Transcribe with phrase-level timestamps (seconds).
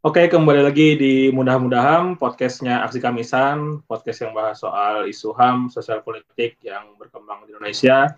[0.00, 6.00] Oke, kembali lagi di Mudah-Mudahan, podcastnya Aksi Kamisan, podcast yang bahas soal isu HAM, sosial
[6.00, 8.16] politik yang berkembang di Indonesia.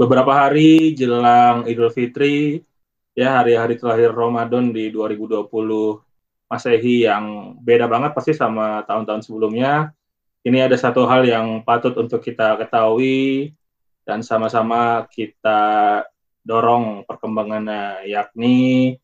[0.00, 2.64] Beberapa hari jelang Idul Fitri,
[3.12, 5.44] ya hari-hari terakhir Ramadan di 2020
[6.48, 9.92] Masehi yang beda banget pasti sama tahun-tahun sebelumnya.
[10.40, 13.52] Ini ada satu hal yang patut untuk kita ketahui
[14.08, 16.00] dan sama-sama kita
[16.48, 18.96] dorong perkembangannya, yakni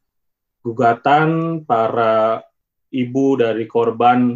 [0.67, 2.43] gugatan para
[2.91, 4.35] ibu dari korban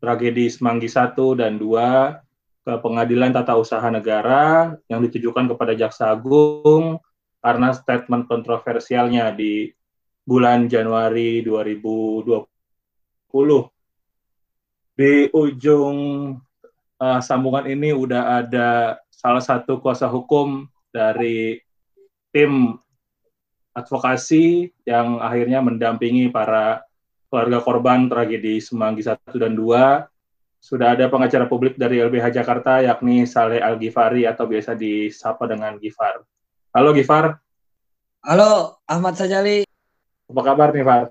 [0.00, 6.96] tragedi Semanggi 1 dan 2 ke Pengadilan Tata Usaha Negara yang ditujukan kepada Jaksa Agung
[7.44, 9.68] karena statement kontroversialnya di
[10.24, 12.40] bulan Januari 2020.
[14.96, 15.96] Di ujung
[17.00, 21.60] uh, sambungan ini udah ada salah satu kuasa hukum dari
[22.32, 22.80] tim
[23.74, 26.82] advokasi yang akhirnya mendampingi para
[27.30, 30.06] keluarga korban tragedi Semanggi 1 dan 2.
[30.60, 36.20] Sudah ada pengacara publik dari LBH Jakarta yakni Saleh Al-Ghifari atau biasa disapa dengan Gifar.
[36.76, 37.40] Halo Gifar.
[38.20, 39.64] Halo Ahmad Sajali.
[40.30, 41.04] Apa kabar nih Far?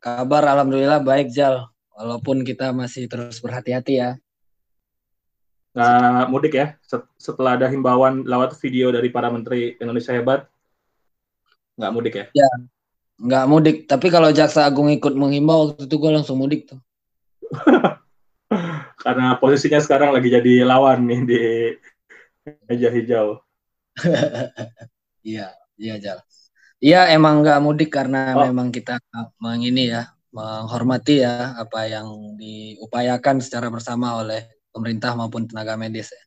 [0.00, 1.68] Kabar Alhamdulillah baik Jal.
[1.92, 4.10] Walaupun kita masih terus berhati-hati ya.
[5.76, 6.66] Nggak mudik ya?
[7.20, 10.48] Setelah ada himbauan lewat video dari para menteri Indonesia Hebat,
[11.76, 12.26] nggak mudik ya?
[12.32, 12.50] Ya,
[13.20, 13.76] nggak mudik.
[13.86, 16.80] Tapi kalau Jaksa Agung ikut menghimbau waktu itu gue langsung mudik tuh.
[19.04, 21.40] Karena posisinya sekarang lagi jadi lawan nih di
[22.66, 23.40] meja hijau.
[25.26, 26.22] Iya, iya Jal.
[26.78, 28.46] Iya emang nggak mudik karena oh.
[28.46, 29.02] memang kita
[29.42, 36.22] mengini ya menghormati ya apa yang diupayakan secara bersama oleh pemerintah maupun tenaga medis ya.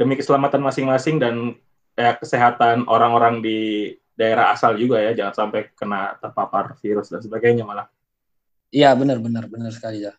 [0.00, 1.58] Demi keselamatan masing-masing dan
[1.98, 7.64] ya, kesehatan orang-orang di daerah asal juga ya, jangan sampai kena terpapar virus dan sebagainya
[7.64, 7.88] malah.
[8.72, 10.16] Iya benar benar benar sekali ya.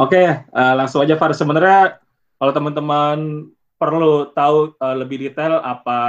[0.00, 1.36] Oke, uh, langsung aja Far.
[1.36, 2.00] Sebenarnya
[2.40, 6.00] kalau teman-teman perlu tahu uh, lebih detail apa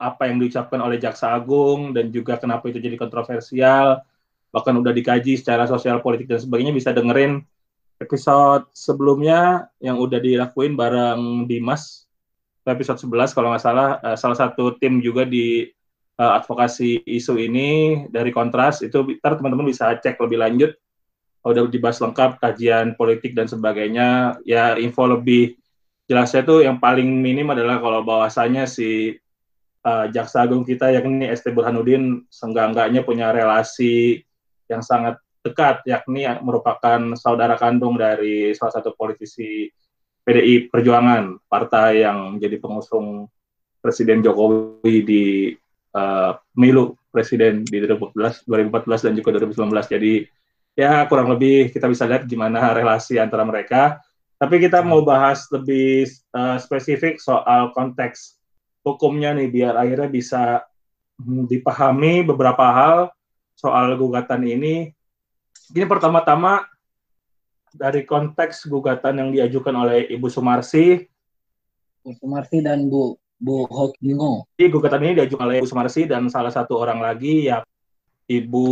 [0.00, 4.00] apa yang diucapkan oleh Jaksa Agung dan juga kenapa itu jadi kontroversial,
[4.48, 7.44] bahkan udah dikaji secara sosial politik dan sebagainya bisa dengerin
[8.00, 12.08] episode sebelumnya yang udah dilakuin bareng Dimas
[12.64, 15.68] episode 11 kalau nggak salah uh, salah satu tim juga di
[16.18, 17.68] uh, advokasi isu ini
[18.08, 20.72] dari Kontras itu ntar teman-teman bisa cek lebih lanjut.
[21.44, 24.40] Udah dibahas lengkap kajian politik dan sebagainya.
[24.48, 25.60] Ya info lebih
[26.08, 29.20] jelasnya itu yang paling minim adalah kalau bahwasanya si
[29.84, 34.24] uh, jaksa agung kita yakni ST Burhanuddin seenggak-enggaknya punya relasi
[34.68, 39.68] yang sangat dekat yakni merupakan saudara kandung dari salah satu politisi
[40.24, 43.28] PDI Perjuangan, partai yang menjadi pengusung
[43.84, 45.24] Presiden Jokowi di
[45.92, 49.92] uh, pemilu presiden di 2014, 2014 dan juga 2019.
[49.94, 50.12] Jadi
[50.74, 54.00] ya kurang lebih kita bisa lihat gimana relasi antara mereka.
[54.40, 58.40] Tapi kita mau bahas lebih uh, spesifik soal konteks
[58.82, 60.42] hukumnya nih biar akhirnya bisa
[61.22, 62.96] dipahami beberapa hal
[63.54, 64.90] soal gugatan ini.
[65.70, 66.66] Ini pertama-tama
[67.74, 71.02] dari konteks gugatan yang diajukan oleh Ibu Sumarsi.
[72.06, 74.46] Bu Sumarsi dan Bu Bu Hokingo.
[74.54, 77.66] Jadi gugatan ini diajukan oleh Ibu Sumarsi dan salah satu orang lagi yang
[78.24, 78.66] Ibu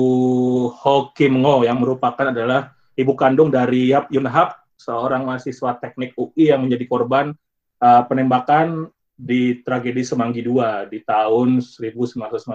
[0.72, 6.88] Hokimngo yang merupakan adalah ibu kandung dari Yap Yunhap, seorang mahasiswa teknik UI yang menjadi
[6.88, 7.36] korban
[7.84, 12.48] uh, penembakan di tragedi Semanggi II di tahun 1999.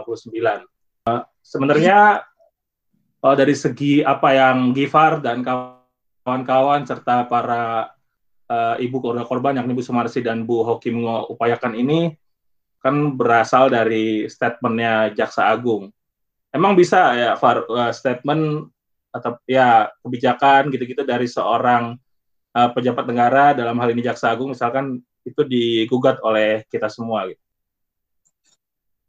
[1.06, 2.26] Uh, sebenarnya
[3.22, 5.77] uh, dari segi apa yang Gifar dan kawan
[6.28, 7.96] kawan-kawan serta para
[8.52, 12.12] uh, ibu keluarga korban yang Ibu Sumarsi dan Bu Hoki mengupayakan ini
[12.84, 15.88] kan berasal dari statementnya Jaksa Agung.
[16.52, 18.68] Emang bisa ya Far, uh, statement
[19.16, 21.96] atau ya kebijakan gitu-gitu dari seorang
[22.52, 27.40] uh, pejabat negara dalam hal ini Jaksa Agung misalkan itu digugat oleh kita semua gitu.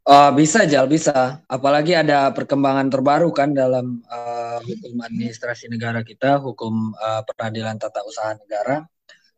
[0.07, 1.43] Uh, bisa Jal, bisa.
[1.45, 8.01] Apalagi ada perkembangan terbaru kan dalam uh, hukum administrasi negara kita, hukum uh, peradilan tata
[8.07, 8.87] usaha negara,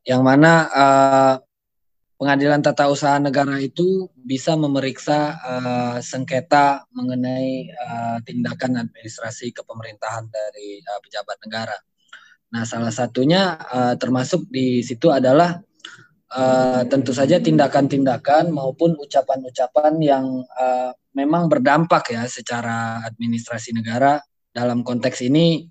[0.08, 1.36] yang mana uh,
[2.22, 10.80] pengadilan tata usaha negara itu bisa memeriksa uh, sengketa mengenai uh, tindakan administrasi kepemerintahan dari
[10.86, 11.78] uh, pejabat negara.
[12.54, 15.60] Nah, salah satunya uh, termasuk di situ adalah
[16.34, 20.26] uh, tentu saja tindakan-tindakan maupun ucapan-ucapan yang
[20.58, 24.20] uh, memang berdampak ya secara administrasi negara.
[24.52, 25.64] Dalam konteks ini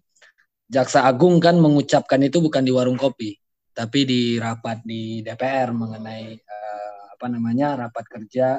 [0.65, 3.41] jaksa agung kan mengucapkan itu bukan di warung kopi
[3.81, 8.59] tapi di rapat di DPR mengenai uh, apa namanya rapat kerja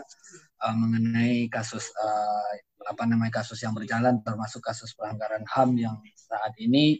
[0.61, 2.51] uh, mengenai kasus uh,
[2.89, 6.97] apa namanya kasus yang berjalan termasuk kasus pelanggaran HAM yang saat ini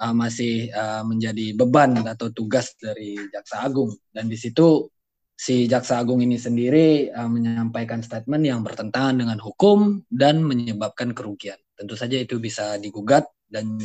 [0.00, 4.88] uh, masih uh, menjadi beban atau tugas dari Jaksa Agung dan di situ
[5.36, 11.60] si Jaksa Agung ini sendiri uh, menyampaikan statement yang bertentangan dengan hukum dan menyebabkan kerugian.
[11.76, 13.76] Tentu saja itu bisa digugat dan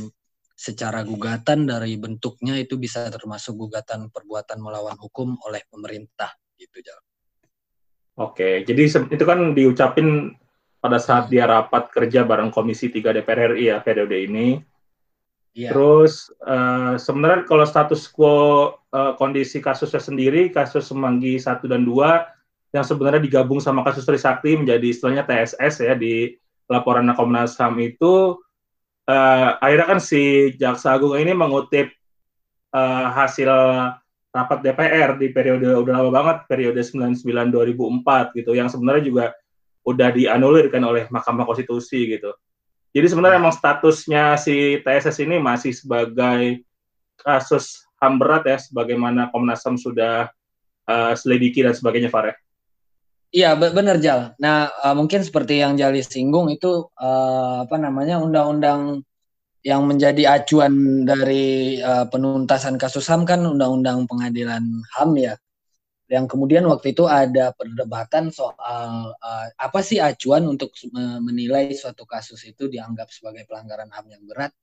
[0.56, 6.80] secara gugatan dari bentuknya itu bisa termasuk gugatan perbuatan melawan hukum oleh pemerintah gitu.
[8.16, 10.32] Oke, jadi itu kan diucapin
[10.80, 14.56] pada saat dia rapat kerja bareng Komisi 3 DPR RI ya periode ini.
[15.56, 15.72] Yeah.
[15.72, 22.75] Terus uh, sebenarnya kalau status quo uh, kondisi kasusnya sendiri, kasus Semanggi 1 dan 2
[22.75, 26.36] yang sebenarnya digabung sama kasus Trisakti menjadi istilahnya TSS ya di
[26.68, 28.36] laporan Komnas HAM itu
[29.07, 31.88] uh, akhirnya kan si Jaksa Agung ini mengutip
[32.75, 33.48] uh, hasil
[34.36, 39.25] rapat DPR di periode udah lama banget periode 99 2004 gitu yang sebenarnya juga
[39.88, 42.36] udah dianulir kan oleh Mahkamah Konstitusi gitu.
[42.96, 46.64] Jadi sebenarnya emang statusnya si TSS ini masih sebagai
[47.20, 50.32] kasus HAM berat ya sebagaimana Komnas HAM sudah
[50.88, 52.40] uh, selidiki dan sebagainya Fareh.
[53.36, 54.32] Iya benar Jal.
[54.40, 59.04] Nah uh, mungkin seperti yang Jali singgung itu uh, apa namanya undang-undang
[59.60, 64.64] yang menjadi acuan dari uh, penuntasan kasus HAM kan undang-undang pengadilan
[64.96, 65.36] HAM ya.
[66.06, 70.69] Yang kemudian waktu itu ada perdebatan soal uh, apa sih acuan untuk
[71.22, 74.54] menilai suatu kasus itu dianggap sebagai pelanggaran HAM yang berat.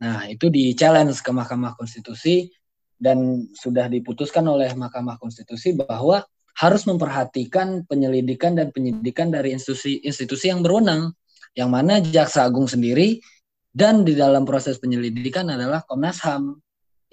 [0.00, 2.48] Nah, itu di challenge ke Mahkamah Konstitusi
[2.96, 6.24] dan sudah diputuskan oleh Mahkamah Konstitusi bahwa
[6.58, 11.14] harus memperhatikan penyelidikan dan penyidikan dari institusi-institusi yang berwenang,
[11.54, 13.22] yang mana Jaksa Agung sendiri
[13.70, 16.58] dan di dalam proses penyelidikan adalah Komnas HAM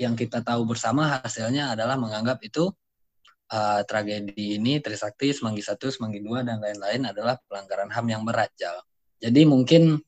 [0.01, 2.74] yang kita tahu bersama hasilnya adalah menganggap itu
[3.51, 8.53] uh, tragedi ini Trisakti, Semanggi satu, Semanggi dua dan lain-lain adalah pelanggaran HAM yang berat,
[8.57, 8.77] Jal.
[9.21, 10.00] Jadi mungkin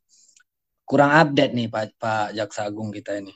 [0.87, 3.35] kurang update nih Pak Pak Jaksa Agung kita ini.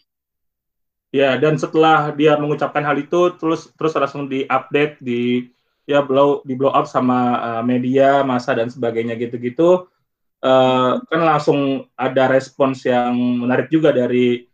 [1.11, 5.51] Ya, dan setelah dia mengucapkan hal itu terus terus langsung diupdate di
[5.83, 9.91] ya blow di blow up sama uh, media masa dan sebagainya gitu-gitu
[10.39, 13.11] uh, kan langsung ada respons yang
[13.43, 14.45] menarik juga dari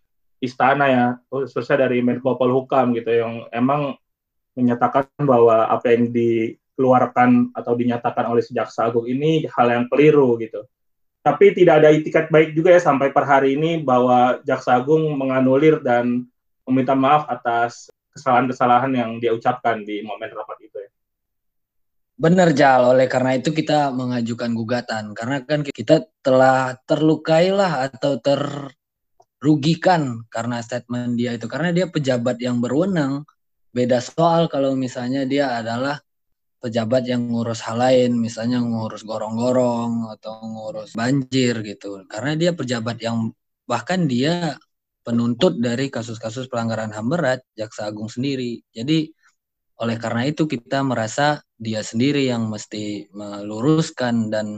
[0.41, 3.97] istana ya khususnya dari Menko Polhukam gitu yang emang
[4.57, 10.65] menyatakan bahwa apa yang dikeluarkan atau dinyatakan oleh Jaksa Agung ini hal yang keliru gitu.
[11.21, 15.77] Tapi tidak ada itikat baik juga ya sampai per hari ini bahwa Jaksa Agung menganulir
[15.85, 16.25] dan
[16.65, 20.89] meminta maaf atas kesalahan-kesalahan yang dia ucapkan di momen rapat itu ya.
[22.17, 28.17] Benar Jal, oleh karena itu kita mengajukan gugatan karena kan kita telah terlukai lah atau
[28.17, 33.21] terrugikan karena statement dia itu karena dia pejabat yang berwenang.
[33.71, 35.99] Beda soal kalau misalnya dia adalah
[36.57, 42.03] pejabat yang ngurus hal lain, misalnya ngurus gorong-gorong atau ngurus banjir gitu.
[42.09, 43.31] Karena dia pejabat yang
[43.69, 44.57] bahkan dia
[45.05, 48.59] penuntut dari kasus-kasus pelanggaran HAM berat, Jaksa Agung sendiri.
[48.75, 49.07] Jadi
[49.77, 54.57] oleh karena itu kita merasa dia sendiri yang mesti meluruskan dan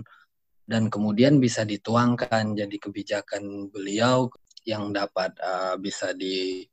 [0.69, 4.29] dan kemudian bisa dituangkan jadi kebijakan beliau
[4.63, 6.63] yang dapat uh, bisa di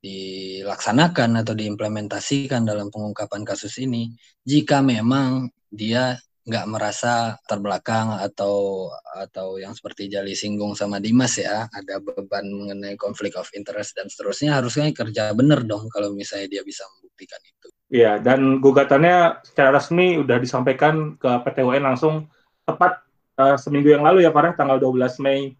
[0.00, 9.60] dilaksanakan atau diimplementasikan dalam pengungkapan kasus ini jika memang dia nggak merasa terbelakang atau atau
[9.60, 14.56] yang seperti Jali singgung sama Dimas ya ada beban mengenai konflik of interest dan seterusnya
[14.56, 17.68] harusnya kerja bener dong kalau misalnya dia bisa membuktikan itu.
[17.90, 22.30] Iya, dan gugatannya secara resmi udah disampaikan ke PT UN langsung
[22.62, 23.02] tepat
[23.34, 25.58] uh, seminggu yang lalu ya Farah, tanggal 12 Mei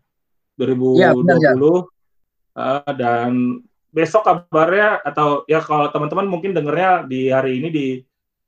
[0.55, 1.03] 2020.
[1.03, 1.53] Ya, benar, ya.
[2.51, 7.87] Uh, dan besok kabarnya atau ya kalau teman-teman mungkin dengarnya di hari ini di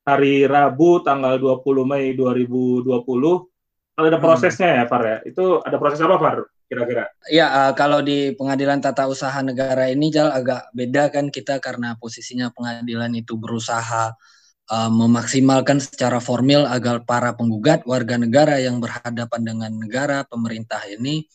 [0.02, 2.87] hari Rabu tanggal 20 Mei 2020
[3.92, 4.25] kalau ada hmm.
[4.25, 4.78] prosesnya hmm.
[4.78, 5.18] ya Far ya.
[5.26, 6.38] Itu ada proses apa Far?
[6.72, 7.04] kira-kira?
[7.28, 12.00] Ya, uh, kalau di pengadilan tata usaha negara ini Jal agak beda kan kita karena
[12.00, 14.16] posisinya pengadilan itu berusaha
[14.72, 21.28] uh, memaksimalkan secara formil agar para penggugat warga negara yang berhadapan dengan negara pemerintah ini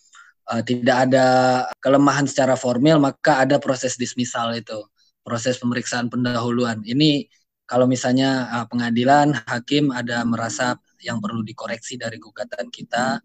[0.52, 1.28] uh, tidak ada
[1.84, 4.80] kelemahan secara formil maka ada proses dismisal itu
[5.22, 7.28] proses pemeriksaan pendahuluan ini
[7.68, 13.20] kalau misalnya uh, pengadilan hakim ada merasa yang perlu dikoreksi dari gugatan kita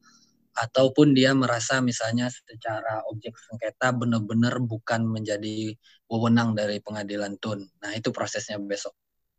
[0.53, 5.73] ataupun dia merasa misalnya secara objek sengketa benar-benar bukan menjadi
[6.13, 7.65] wewenang dari pengadilan tun.
[7.81, 8.93] Nah itu prosesnya besok.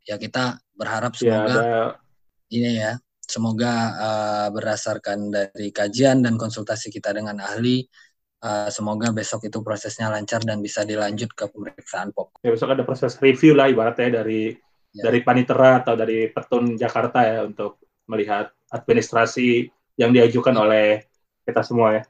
[0.04, 1.84] Ya kita berharap ya, semoga ya,
[2.50, 2.92] ini ya,
[3.34, 7.82] semoga uh, berdasarkan dari kajian dan konsultasi kita dengan ahli,
[8.46, 12.46] uh, semoga besok itu prosesnya lancar dan bisa dilanjut ke pemeriksaan pokok.
[12.46, 14.54] Ya besok ada proses review lah ibaratnya dari
[14.94, 15.10] ya.
[15.10, 19.66] dari panitera atau dari petun Jakarta ya untuk melihat administrasi
[19.98, 21.02] yang diajukan oleh
[21.42, 22.04] kita semua ya.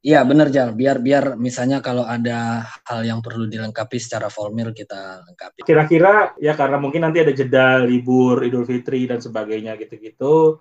[0.00, 5.20] Iya benar Jal, biar biar misalnya kalau ada hal yang perlu dilengkapi secara formal kita
[5.28, 5.60] lengkapi.
[5.60, 10.56] Kira-kira ya karena mungkin nanti ada jeda libur Idul Fitri dan sebagainya gitu-gitu.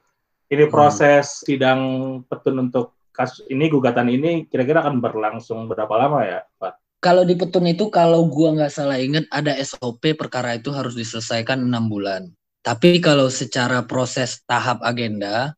[0.52, 0.74] Ini hmm.
[0.74, 1.44] proses hmm.
[1.48, 1.82] sidang
[2.28, 7.00] petun untuk kasus ini gugatan ini kira-kira akan berlangsung berapa lama ya Pak?
[7.00, 11.64] Kalau di petun itu kalau gua nggak salah ingat ada SOP perkara itu harus diselesaikan
[11.64, 12.28] enam bulan.
[12.60, 15.56] Tapi kalau secara proses tahap agenda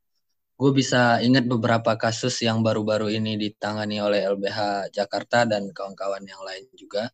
[0.62, 6.38] gue bisa ingat beberapa kasus yang baru-baru ini ditangani oleh LBH Jakarta dan kawan-kawan yang
[6.46, 7.10] lain juga.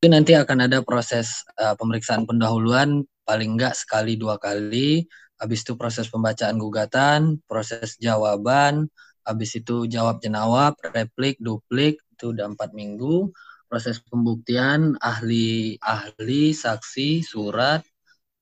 [0.00, 5.04] Itu nanti akan ada proses uh, pemeriksaan pendahuluan paling enggak sekali dua kali.
[5.36, 8.88] Habis itu proses pembacaan gugatan, proses jawaban,
[9.20, 13.28] habis itu jawab jenawab, replik, duplik, itu udah empat minggu.
[13.68, 17.84] Proses pembuktian, ahli, ahli, saksi, surat,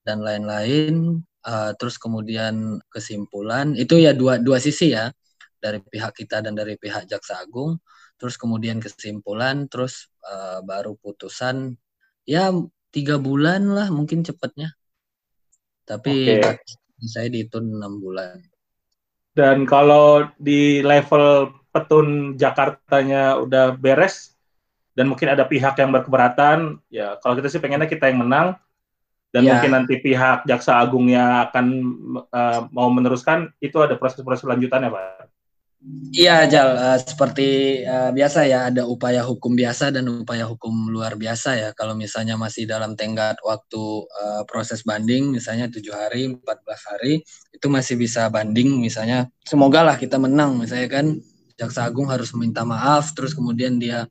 [0.07, 5.15] dan lain-lain uh, terus kemudian kesimpulan itu ya dua dua sisi ya.
[5.57, 7.81] Dari pihak kita dan dari pihak jaksa agung.
[8.21, 11.79] Terus kemudian kesimpulan terus uh, baru putusan.
[12.27, 12.51] Ya
[12.91, 14.75] tiga bulan lah mungkin cepatnya.
[15.87, 16.59] Tapi okay.
[17.07, 18.43] saya dihitung enam bulan.
[19.37, 24.33] Dan kalau di level petun Jakartanya udah beres
[24.97, 28.57] dan mungkin ada pihak yang berkeberatan ya kalau kita sih pengennya kita yang menang
[29.37, 29.61] dan ya.
[29.61, 31.67] mungkin nanti pihak jaksa agungnya akan
[32.33, 35.29] uh, mau meneruskan itu ada proses-proses lanjutannya pak
[36.11, 41.15] Iya Jal, uh, seperti uh, biasa ya ada upaya hukum biasa dan upaya hukum luar
[41.15, 41.71] biasa ya.
[41.79, 47.23] Kalau misalnya masih dalam tenggat waktu uh, proses banding, misalnya tujuh hari, 14 hari,
[47.55, 48.83] itu masih bisa banding.
[48.83, 50.59] Misalnya, semoga lah kita menang.
[50.59, 51.07] Misalnya kan
[51.55, 54.11] jaksa agung harus meminta maaf, terus kemudian dia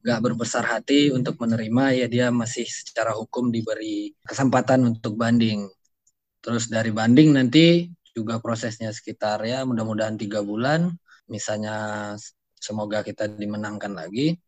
[0.00, 5.68] nggak berbesar hati untuk menerima ya dia masih secara hukum diberi kesempatan untuk banding.
[6.40, 10.92] Terus dari banding nanti juga prosesnya sekitar ya mudah-mudahan tiga bulan.
[11.28, 12.16] Misalnya
[12.56, 14.40] semoga kita dimenangkan lagi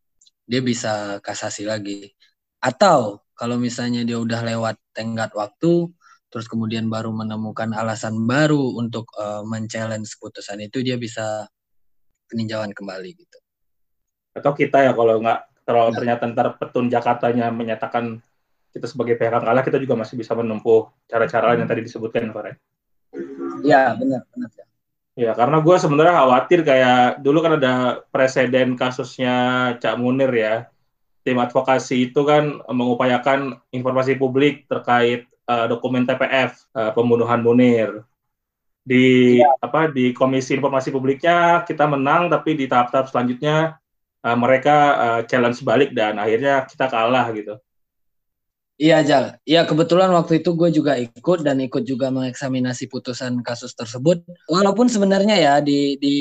[0.49, 2.11] dia bisa kasasi lagi.
[2.59, 5.91] Atau kalau misalnya dia udah lewat tenggat waktu
[6.33, 11.45] terus kemudian baru menemukan alasan baru untuk uh, men-challenge putusan itu dia bisa
[12.25, 13.42] peninjauan kembali gitu
[14.33, 15.93] atau kita ya kalau nggak kalau ya.
[15.95, 18.19] ternyata ntar petun Jakartanya menyatakan
[18.73, 22.57] kita sebagai pihak kalah kita juga masih bisa menempuh cara-cara yang tadi disebutkan Pak
[23.61, 24.65] Iya benar benar ya.
[25.13, 29.37] Ya karena gue sebenarnya khawatir kayak dulu kan ada presiden kasusnya
[29.77, 30.73] Cak Munir ya
[31.21, 38.03] tim advokasi itu kan mengupayakan informasi publik terkait uh, dokumen TPF uh, eh, pembunuhan Munir
[38.83, 39.47] di ya.
[39.63, 43.79] apa di Komisi Informasi Publiknya kita menang tapi di tahap-tahap selanjutnya
[44.23, 47.59] uh, mereka uh, challenge balik dan akhirnya kita kalah gitu.
[48.73, 53.77] Iya Jal, iya kebetulan waktu itu gue juga ikut dan ikut juga mengeksaminasi putusan kasus
[53.77, 54.25] tersebut.
[54.49, 56.15] Walaupun sebenarnya ya di di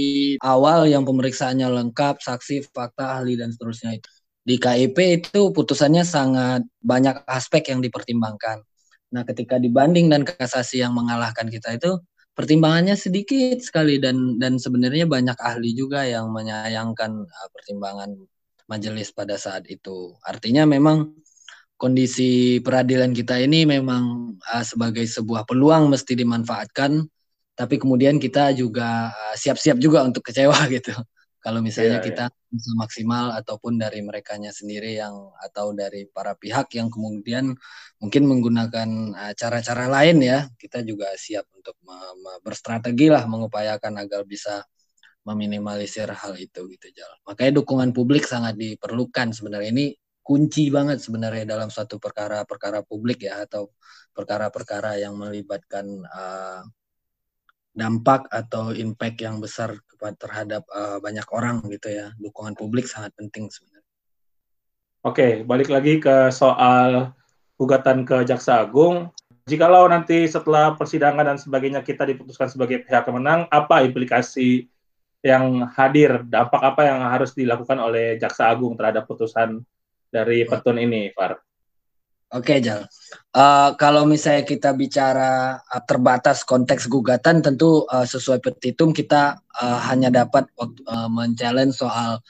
[0.45, 4.11] awal yang pemeriksaannya lengkap, saksi, fakta, ahli dan seterusnya itu
[4.43, 8.61] di KIP itu putusannya sangat banyak aspek yang dipertimbangkan.
[9.15, 15.05] Nah ketika dibanding dan kasasi yang mengalahkan kita itu pertimbangannya sedikit sekali dan dan sebenarnya
[15.05, 18.17] banyak ahli juga yang menyayangkan uh, pertimbangan
[18.71, 20.17] majelis pada saat itu.
[20.25, 21.13] Artinya memang
[21.77, 27.05] kondisi peradilan kita ini memang uh, sebagai sebuah peluang mesti dimanfaatkan,
[27.53, 30.97] tapi kemudian kita juga uh, siap-siap uh, juga untuk kecewa gitu.
[31.43, 32.51] Kalau misalnya yeah, kita yeah.
[32.55, 37.59] bisa maksimal ataupun dari merekanya sendiri yang atau dari para pihak yang kemudian
[37.99, 41.75] mungkin menggunakan uh, cara-cara uh, lain ya, kita juga siap untuk
[42.47, 44.63] berstrategi lah mengupayakan agar bisa
[45.27, 47.11] meminimalisir hal itu gitu Jal.
[47.27, 49.87] Makanya dukungan publik sangat diperlukan sebenarnya ini
[50.23, 53.75] kunci banget sebenarnya dalam suatu perkara-perkara publik ya atau
[54.15, 56.63] perkara-perkara yang melibatkan uh,
[57.73, 59.77] dampak atau impact yang besar
[60.21, 62.13] terhadap uh, banyak orang gitu ya.
[62.21, 63.83] Dukungan publik sangat penting sebenarnya.
[65.03, 67.11] Oke, balik lagi ke soal
[67.59, 69.11] gugatan ke Jaksa Agung.
[69.51, 74.71] Jikalau nanti setelah persidangan dan sebagainya kita diputuskan sebagai pihak pemenang, apa implikasi
[75.19, 79.67] yang hadir, dampak apa yang harus dilakukan oleh Jaksa Agung terhadap putusan
[80.07, 81.42] dari petun ini, Far?
[82.33, 82.89] Oke, Jal.
[83.37, 89.79] Uh, kalau misalnya kita bicara uh, terbatas konteks gugatan, tentu uh, sesuai petitum kita uh,
[89.93, 92.25] hanya dapat uh, men-challenge soal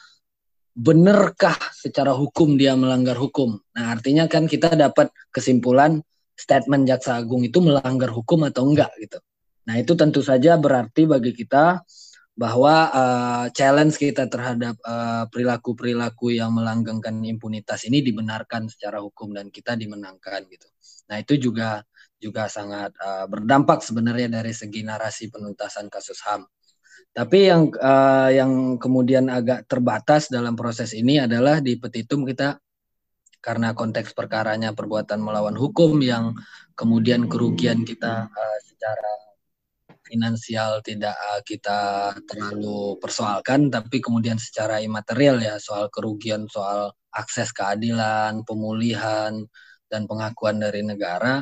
[0.75, 3.63] benarkah secara hukum dia melanggar hukum.
[3.79, 6.03] Nah, artinya kan kita dapat kesimpulan
[6.35, 9.23] statement jaksa agung itu melanggar hukum atau enggak gitu.
[9.71, 11.79] Nah, itu tentu saja berarti bagi kita
[12.33, 19.37] bahwa uh, challenge kita terhadap eh, perilaku-perilaku uh, yang melanggengkan impunitas ini dibenarkan secara hukum
[19.37, 20.65] dan kita dimenangkan gitu.
[21.13, 21.85] Nah itu juga
[22.17, 26.49] juga sangat uh, berdampak sebenarnya dari segi narasi penuntasan kasus HAM.
[27.13, 32.57] Tapi yang uh, yang kemudian agak terbatas dalam proses ini adalah di petitum kita
[33.43, 36.33] karena konteks perkaranya perbuatan melawan hukum yang
[36.73, 39.22] kemudian kerugian kita uh, secara
[40.13, 47.57] finansial tidak uh, kita terlalu persoalkan tapi kemudian secara imaterial ya soal kerugian soal akses
[47.57, 49.41] keadilan pemulihan
[49.89, 51.41] dan pengakuan dari negara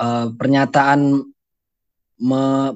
[0.00, 1.28] uh, pernyataan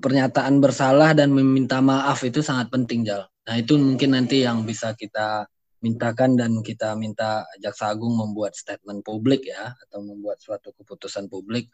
[0.01, 3.29] pernyataan bersalah dan meminta maaf itu sangat penting Jal.
[3.45, 5.45] Nah itu mungkin nanti yang bisa kita
[5.85, 11.69] mintakan dan kita minta Jaksa Agung membuat statement publik ya atau membuat suatu keputusan publik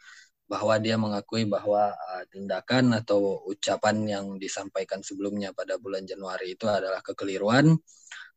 [0.51, 6.67] bahwa dia mengakui bahwa uh, tindakan atau ucapan yang disampaikan sebelumnya pada bulan Januari itu
[6.67, 7.79] adalah kekeliruan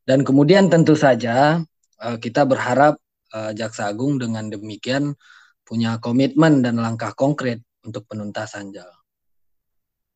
[0.05, 1.58] dan kemudian tentu saja
[2.05, 3.01] uh, kita berharap
[3.34, 5.17] uh, Jaksa Agung dengan demikian
[5.65, 8.88] punya komitmen dan langkah konkret untuk penuntasan Jal.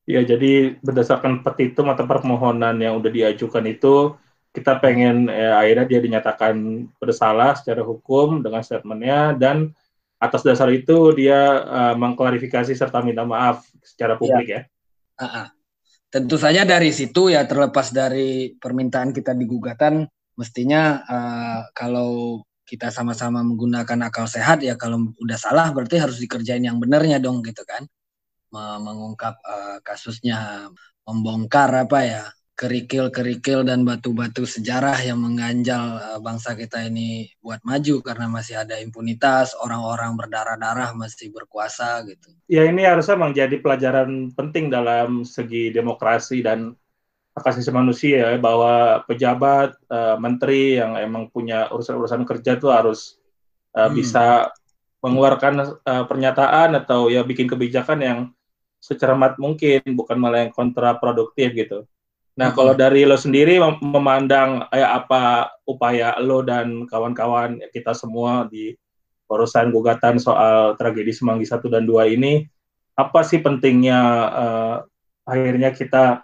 [0.08, 4.16] Ya, jadi berdasarkan petitum atau permohonan yang sudah diajukan itu,
[4.56, 9.76] kita pengen ya, akhirnya dia dinyatakan bersalah secara hukum dengan statementnya dan
[10.18, 14.20] atas dasar itu dia uh, mengklarifikasi serta minta maaf secara iya.
[14.20, 14.54] publik ya.
[14.56, 14.62] ya.
[15.18, 15.48] Uh -uh.
[16.08, 20.08] Tentu saja dari situ ya terlepas dari permintaan kita di gugatan,
[20.40, 26.64] mestinya uh, kalau kita sama-sama menggunakan akal sehat ya kalau udah salah berarti harus dikerjain
[26.64, 27.88] yang benernya dong gitu kan
[28.52, 30.68] mengungkap uh, kasusnya,
[31.08, 32.24] membongkar apa ya
[32.58, 38.82] kerikil-kerikil dan batu-batu sejarah yang mengganjal uh, bangsa kita ini buat maju karena masih ada
[38.82, 42.34] impunitas, orang-orang berdarah-darah masih berkuasa gitu.
[42.50, 46.74] Ya ini harusnya menjadi pelajaran penting dalam segi demokrasi dan
[47.38, 53.22] hak asasi manusia ya, bahwa pejabat, uh, menteri yang emang punya urusan-urusan kerja itu harus
[53.78, 53.94] uh, hmm.
[53.94, 54.50] bisa
[55.06, 58.20] mengeluarkan uh, pernyataan atau ya bikin kebijakan yang
[58.82, 61.86] secermat mungkin, bukan malah yang kontraproduktif gitu.
[62.38, 68.78] Nah, kalau dari lo sendiri memandang eh, apa upaya lo dan kawan-kawan kita semua di
[69.28, 72.46] urusan gugatan soal tragedi Semanggi 1 dan 2 ini,
[72.94, 74.00] apa sih pentingnya
[74.32, 74.76] uh,
[75.28, 76.24] akhirnya kita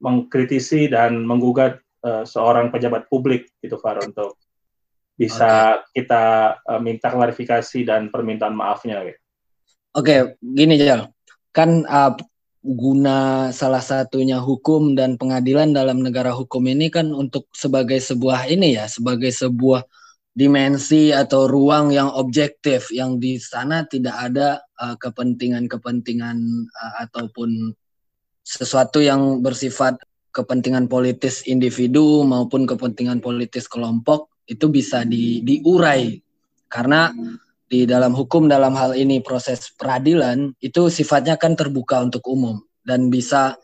[0.00, 4.38] mengkritisi dan menggugat uh, seorang pejabat publik gitu Far untuk
[5.12, 6.02] bisa okay.
[6.02, 9.20] kita uh, minta klarifikasi dan permintaan maafnya gitu.
[9.92, 11.12] Oke, okay, gini Jal
[11.52, 12.16] kan uh,
[12.62, 18.78] guna salah satunya hukum dan pengadilan dalam negara hukum ini kan untuk sebagai sebuah ini
[18.78, 19.82] ya sebagai sebuah
[20.32, 26.38] dimensi atau ruang yang objektif yang di sana tidak ada uh, kepentingan-kepentingan
[26.70, 27.74] uh, ataupun
[28.40, 30.00] sesuatu yang bersifat
[30.32, 36.16] kepentingan politis individu maupun kepentingan politis kelompok itu bisa di, diurai.
[36.66, 37.12] Karena
[37.72, 43.08] di dalam hukum dalam hal ini proses peradilan itu sifatnya kan terbuka untuk umum dan
[43.08, 43.56] bisa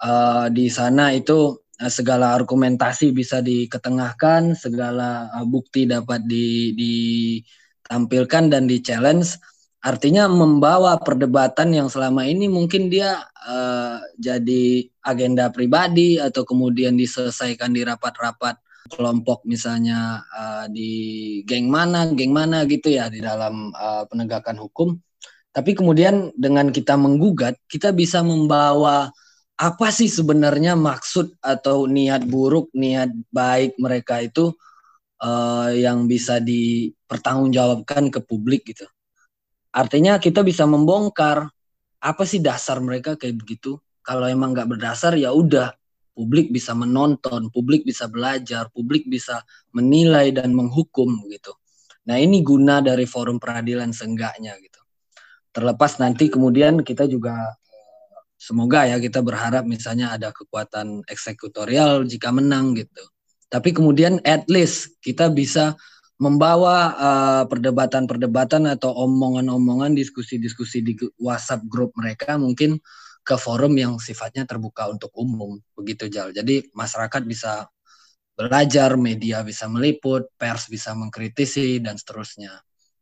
[0.00, 8.48] uh, di sana itu uh, segala argumentasi bisa diketengahkan, segala uh, bukti dapat di, ditampilkan
[8.48, 9.36] dan di challenge.
[9.84, 17.74] Artinya membawa perdebatan yang selama ini mungkin dia uh, jadi agenda pribadi atau kemudian diselesaikan
[17.74, 24.04] di rapat-rapat kelompok misalnya uh, di geng mana, geng mana gitu ya di dalam uh,
[24.10, 24.98] penegakan hukum.
[25.52, 29.12] Tapi kemudian dengan kita menggugat, kita bisa membawa
[29.60, 34.56] apa sih sebenarnya maksud atau niat buruk, niat baik mereka itu
[35.22, 38.88] uh, yang bisa dipertanggungjawabkan ke publik gitu.
[39.72, 41.48] Artinya kita bisa membongkar
[42.02, 43.78] apa sih dasar mereka kayak begitu.
[44.02, 45.70] Kalau emang nggak berdasar ya udah
[46.12, 49.40] publik bisa menonton, publik bisa belajar, publik bisa
[49.72, 51.52] menilai dan menghukum gitu.
[52.08, 54.80] Nah ini guna dari forum peradilan seenggaknya gitu.
[55.52, 57.56] Terlepas nanti kemudian kita juga
[58.36, 63.04] semoga ya kita berharap misalnya ada kekuatan eksekutorial jika menang gitu.
[63.52, 65.76] Tapi kemudian at least kita bisa
[66.22, 72.78] membawa uh, perdebatan-perdebatan atau omongan-omongan diskusi-diskusi di WhatsApp grup mereka mungkin
[73.22, 76.34] ke forum yang sifatnya terbuka untuk umum begitu Jal.
[76.34, 77.70] Jadi masyarakat bisa
[78.34, 82.50] belajar, media bisa meliput, pers bisa mengkritisi dan seterusnya.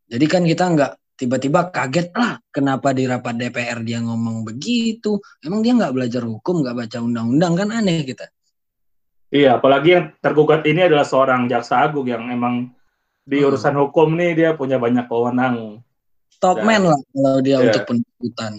[0.05, 5.17] Jadi kan kita nggak tiba-tiba kaget lah kenapa di rapat DPR dia ngomong begitu.
[5.41, 8.29] Emang dia nggak belajar hukum, nggak baca undang-undang kan aneh kita.
[9.31, 12.75] Iya, apalagi yang tergugat ini adalah seorang jaksa agung yang emang
[13.23, 13.47] di hmm.
[13.47, 15.81] urusan hukum nih dia punya banyak wewenang.
[16.43, 17.65] Top man lah kalau dia yeah.
[17.71, 18.53] untuk penuntutan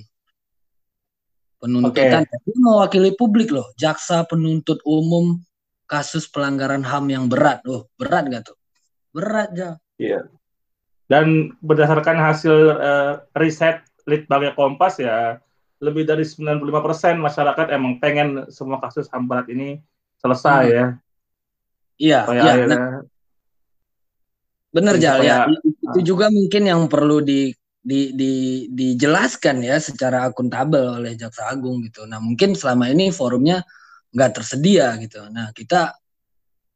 [1.61, 2.41] penuntutan okay.
[2.41, 5.37] dia mewakili publik loh jaksa penuntut umum
[5.85, 8.57] kasus pelanggaran ham yang berat loh berat gak tuh
[9.13, 9.71] berat ya
[10.01, 10.21] iya
[11.05, 15.37] dan berdasarkan hasil uh, riset bagi Kompas ya
[15.81, 16.61] lebih dari 95%
[17.17, 19.81] masyarakat emang pengen semua kasus HAM berat ini
[20.21, 20.77] selesai hmm.
[20.77, 20.85] ya.
[22.01, 22.53] Iya, iya.
[22.69, 23.01] Nah,
[24.69, 25.49] benar Jal ya.
[25.49, 26.05] Itu ah.
[26.05, 27.49] juga mungkin yang perlu di,
[27.81, 28.33] di, di,
[28.69, 32.05] dijelaskan ya secara akuntabel oleh Jaksa Agung gitu.
[32.05, 33.65] Nah mungkin selama ini forumnya
[34.13, 35.25] nggak tersedia gitu.
[35.33, 35.97] Nah kita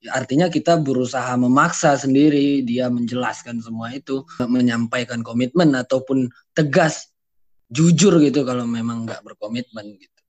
[0.09, 7.13] artinya kita berusaha memaksa sendiri dia menjelaskan semua itu, menyampaikan komitmen ataupun tegas
[7.69, 10.21] jujur gitu kalau memang nggak berkomitmen gitu.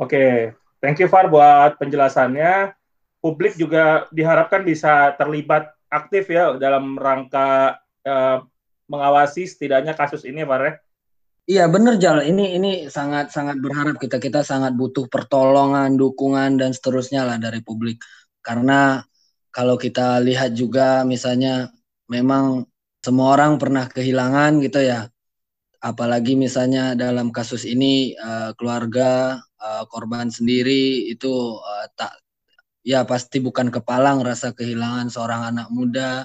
[0.00, 0.36] Oke, okay.
[0.80, 2.74] thank you Far buat penjelasannya.
[3.22, 8.42] Publik juga diharapkan bisa terlibat aktif ya dalam rangka uh,
[8.92, 10.76] mengawasi setidaknya kasus ini, ya.
[11.42, 16.70] Iya benar Jal, ini ini sangat sangat berharap kita kita sangat butuh pertolongan, dukungan dan
[16.70, 17.98] seterusnya lah dari publik.
[18.44, 19.02] Karena
[19.50, 21.72] kalau kita lihat juga misalnya
[22.06, 22.68] memang
[23.02, 25.10] semua orang pernah kehilangan gitu ya
[25.82, 32.22] apalagi misalnya dalam kasus ini uh, keluarga uh, korban sendiri itu uh, tak
[32.86, 36.22] ya pasti bukan kepalang rasa kehilangan seorang anak muda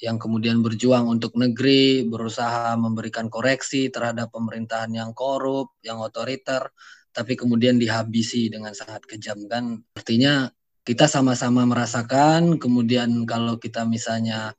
[0.00, 6.72] yang kemudian berjuang untuk negeri, berusaha memberikan koreksi terhadap pemerintahan yang korup, yang otoriter,
[7.12, 9.84] tapi kemudian dihabisi dengan sangat kejam kan.
[9.92, 10.48] Artinya
[10.88, 14.56] kita sama-sama merasakan, kemudian kalau kita misalnya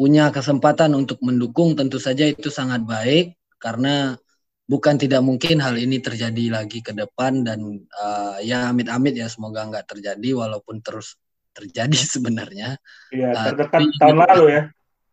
[0.00, 4.16] punya kesempatan untuk mendukung tentu saja itu sangat baik, karena
[4.64, 9.68] bukan tidak mungkin hal ini terjadi lagi ke depan dan uh, ya amit-amit ya semoga
[9.68, 11.19] nggak terjadi walaupun terus
[11.54, 12.78] terjadi sebenarnya.
[13.14, 14.62] Iya uh, terdekat tapi, tahun lalu ya.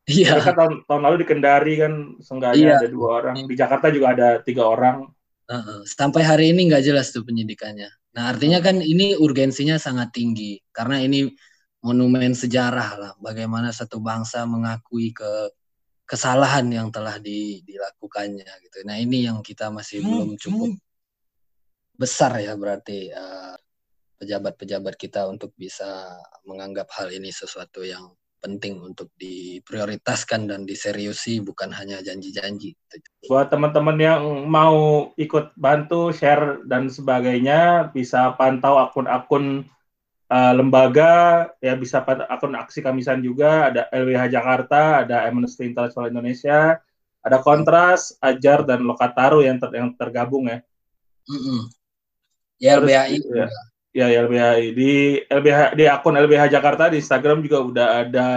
[0.07, 0.31] Iya.
[0.39, 2.77] Terdekat tahun, tahun lalu di Kendari kan seenggaknya iya.
[2.79, 5.07] ada dua orang, di Jakarta juga ada tiga orang.
[5.47, 7.87] Uh, sampai hari ini nggak jelas tuh penyidikannya.
[8.15, 11.31] Nah artinya kan ini urgensinya sangat tinggi karena ini
[11.85, 15.53] monumen sejarah lah bagaimana satu bangsa mengakui ke
[16.07, 18.77] kesalahan yang telah di, dilakukannya gitu.
[18.87, 20.07] Nah ini yang kita masih hmm.
[20.07, 20.71] belum cukup
[21.97, 23.55] besar ya berarti eh,
[24.17, 26.09] pejabat-pejabat kita untuk bisa
[26.45, 32.77] menganggap hal ini sesuatu yang penting untuk diprioritaskan dan diseriusi bukan hanya janji-janji.
[33.25, 39.65] Buat teman-teman yang mau ikut bantu share dan sebagainya bisa pantau akun-akun
[40.31, 46.11] uh, lembaga ya bisa pada akun aksi kamisan juga ada LWH Jakarta ada Amnesty International
[46.11, 46.79] Indonesia
[47.23, 50.59] ada Kontras Ajar dan Lokataru yang ter, yang tergabung ya
[51.27, 51.59] mm -hmm.
[52.59, 53.47] ya LBHI ya,
[53.97, 54.91] ya, ya LBHI di
[55.25, 58.27] LBH di akun LBH Jakarta di Instagram juga udah ada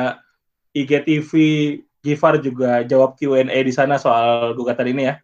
[0.72, 1.30] IGTV
[2.00, 5.14] Gifar juga jawab Q&A di sana soal gugatan ini ya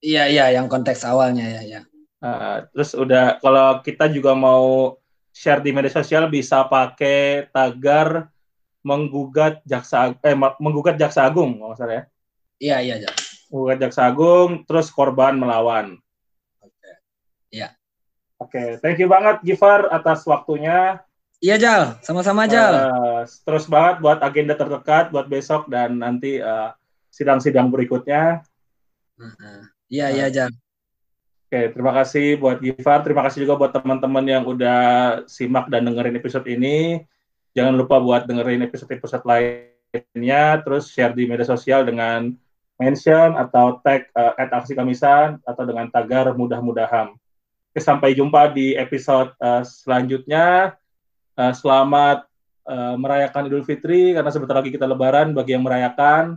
[0.00, 1.80] iya iya yang konteks awalnya ya ya
[2.24, 4.96] uh, terus udah kalau kita juga mau
[5.38, 8.26] share di media sosial bisa pakai tagar
[8.82, 12.04] menggugat jaksa eh menggugat jaksa agung kalau salah ya.
[12.58, 13.10] Iya iya.
[13.54, 15.94] Menggugat jaksa agung terus korban melawan.
[16.58, 16.90] Oke.
[17.54, 17.77] Iya.
[18.38, 21.02] Oke, thank you banget Gifar atas waktunya.
[21.38, 22.74] Iya Jal, sama-sama Jal.
[22.74, 26.74] Uh, terus banget buat agenda terdekat buat besok dan nanti uh,
[27.10, 28.42] sidang-sidang berikutnya.
[29.90, 30.50] Iya uh, iya Jal.
[31.48, 33.06] Oke, terima kasih buat Gifar.
[33.06, 34.80] Terima kasih juga buat teman-teman yang udah
[35.30, 37.02] simak dan dengerin episode ini.
[37.58, 42.34] Jangan lupa buat dengerin episode-episode lainnya, terus share di media sosial dengan
[42.78, 47.18] mention atau tag uh, at aksi kamisan atau dengan tagar mudah-mudahan.
[47.78, 50.74] Sampai jumpa di episode uh, selanjutnya.
[51.38, 52.26] Uh, selamat
[52.66, 56.36] uh, merayakan Idul Fitri karena sebentar lagi kita Lebaran bagi yang merayakan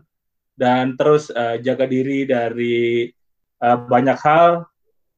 [0.53, 3.09] dan terus uh, jaga diri dari
[3.65, 4.69] uh, banyak hal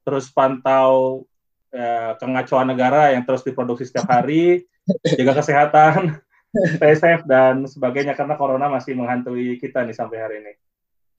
[0.04, 1.24] terus pantau
[1.72, 4.68] ya, kengacauan negara yang terus diproduksi setiap hari,
[5.16, 6.20] jaga kesehatan,
[6.76, 10.54] stay safe dan sebagainya karena corona masih menghantui kita nih sampai hari ini.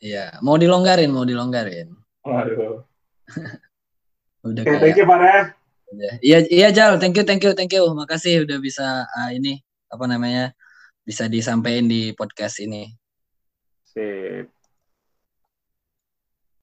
[0.05, 1.97] Iya, mau dilonggarin, mau dilonggarin.
[2.23, 2.85] Waduh.
[4.45, 5.57] udah okay, thank you Pak
[6.25, 7.87] Iya, iya Jal, thank you, thank you, thank you.
[7.95, 10.51] Makasih udah bisa uh, ini apa namanya
[11.07, 12.91] bisa disampaikan di podcast ini.
[13.87, 14.54] Sip.